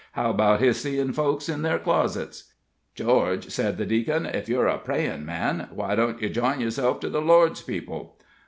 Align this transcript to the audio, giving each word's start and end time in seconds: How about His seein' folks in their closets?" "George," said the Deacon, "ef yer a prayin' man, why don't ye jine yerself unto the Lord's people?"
How 0.13 0.31
about 0.31 0.61
His 0.61 0.81
seein' 0.81 1.13
folks 1.13 1.47
in 1.47 1.61
their 1.61 1.77
closets?" 1.77 2.55
"George," 2.95 3.49
said 3.51 3.77
the 3.77 3.85
Deacon, 3.85 4.25
"ef 4.25 4.49
yer 4.49 4.65
a 4.65 4.79
prayin' 4.79 5.27
man, 5.27 5.67
why 5.71 5.93
don't 5.93 6.19
ye 6.19 6.29
jine 6.29 6.59
yerself 6.59 6.95
unto 6.95 7.09
the 7.09 7.21
Lord's 7.21 7.61
people?" 7.61 8.17